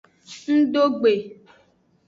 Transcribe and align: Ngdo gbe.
Ngdo 0.53 0.83
gbe. 0.99 1.13